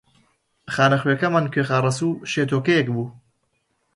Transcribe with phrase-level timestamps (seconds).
[0.73, 3.07] خانەخوێکەمان کوێخا ڕەسوو شێتۆکەیەک بوو